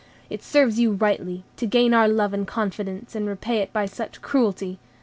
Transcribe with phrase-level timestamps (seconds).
[0.31, 4.19] It serves you rightly; to gain our love and confidence, and repay it by such
[4.19, 4.79] cruelty!